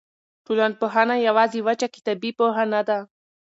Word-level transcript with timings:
ټولنپوهنه 0.45 1.15
یوازې 1.27 1.59
وچه 1.67 1.87
کتابي 1.95 2.31
پوهه 2.39 2.63
نه 2.73 2.81
ده. 2.87 2.99